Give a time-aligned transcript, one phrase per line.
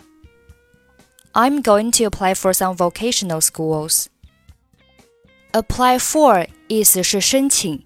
[1.33, 4.07] I'm going to apply for some vocational schools.
[5.51, 7.85] Apply for 意思是申请。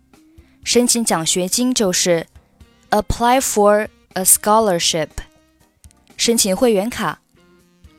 [0.64, 2.26] 申请奖学金就是
[2.90, 5.10] apply for a scholarship，
[6.16, 7.20] 申请会员卡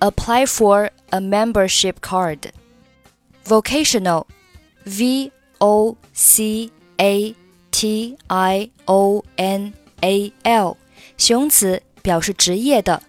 [0.00, 4.26] apply for a membership card。vocational
[4.84, 7.34] v o c a
[7.70, 10.76] t i o n a l
[11.16, 13.02] 形容词表示职业的，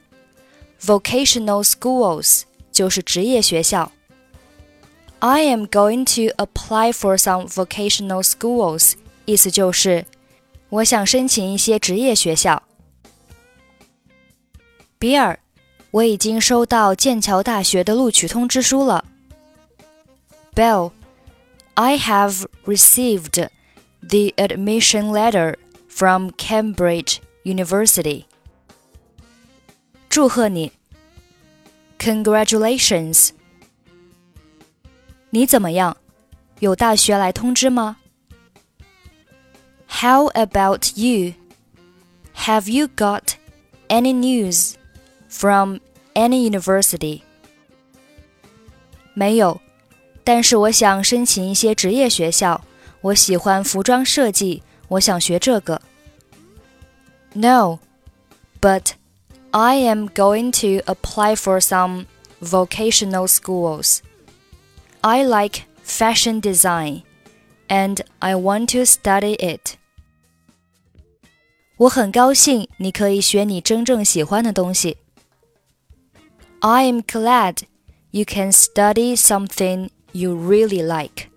[0.81, 3.91] vocational schools 就是职业学校。
[5.19, 8.93] I am going to apply for some vocational schools
[9.24, 10.04] 意思就是，
[10.68, 12.62] 我想申请一些职业学校。
[14.98, 15.38] 比尔，
[15.90, 19.04] 我已经收到剑桥大学的录取通知书了。
[20.54, 20.92] Bell,
[21.74, 23.48] I have received
[24.00, 25.56] the admission letter
[25.88, 28.24] from Cambridge University.
[30.08, 30.72] 祝贺你
[31.98, 33.30] ，Congratulations。
[35.30, 35.96] 你怎么样？
[36.58, 37.98] 有大学来通知吗
[39.99, 41.33] ？how about you?
[42.45, 43.35] Have you got
[43.87, 44.75] any news
[45.29, 45.79] from
[46.13, 47.21] any university?
[49.13, 49.61] 没有，
[50.23, 52.63] 但是我想申请一些职业学校。
[53.01, 55.81] 我喜欢服装设计，我想学这个。
[57.33, 57.79] No,
[58.59, 58.93] but
[59.51, 62.07] I am going to apply for some
[62.41, 63.99] vocational schools.
[65.01, 67.03] I like fashion design,
[67.67, 69.77] and I want to study it.
[71.79, 74.97] 我很高兴你可以学你真正喜欢的东西。
[76.61, 77.63] I am glad
[78.11, 81.29] you can study something you really like.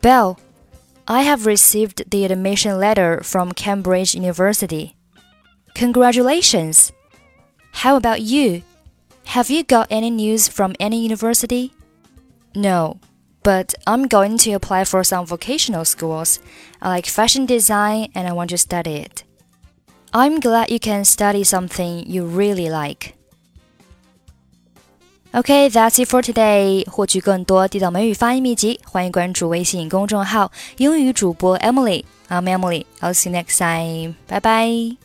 [0.00, 0.38] Bell,
[1.04, 4.94] I have received the admission letter from Cambridge University.
[5.74, 6.90] Congratulations!
[7.72, 8.62] How about you?
[9.26, 11.72] Have you got any news from any university?
[12.54, 12.98] No,
[13.44, 16.38] but I'm going to apply for some vocational schools.
[16.80, 19.24] I like fashion design and I want to study it.
[20.12, 23.14] I'm glad you can study something you really like.
[25.32, 26.84] Okay, that's it for today.
[26.90, 32.84] 获取更多地道美语发音秘籍，欢迎关注微信公众号“英语主播 Emily”。I'm Emily.
[33.00, 34.14] I'll see you next time.
[34.28, 35.03] Bye bye.